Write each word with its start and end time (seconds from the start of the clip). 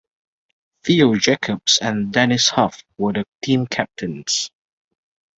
Theo 0.83 1.13
Jacobs 1.15 1.77
and 1.79 2.11
Dennis 2.11 2.49
Huff 2.49 2.81
were 2.97 3.13
the 3.13 3.23
team 3.43 3.67
captains. 3.67 4.49